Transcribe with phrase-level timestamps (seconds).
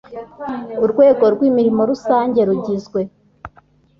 [0.83, 2.99] Urwego rw imirimo rusange rugizwe